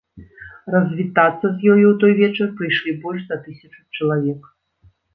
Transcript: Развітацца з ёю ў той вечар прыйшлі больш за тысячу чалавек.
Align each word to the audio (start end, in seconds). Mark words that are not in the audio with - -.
Развітацца 0.75 1.43
з 1.43 1.51
ёю 1.73 1.85
ў 1.87 1.95
той 2.05 2.13
вечар 2.23 2.47
прыйшлі 2.57 2.97
больш 3.07 3.21
за 3.31 3.41
тысячу 3.47 3.81
чалавек. 3.97 4.55